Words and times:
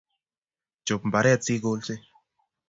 Chop 0.85 1.01
mbaret 1.07 1.41
sikolse 1.45 1.93